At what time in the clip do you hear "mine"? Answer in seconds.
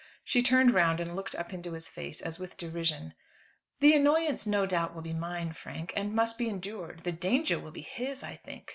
5.13-5.53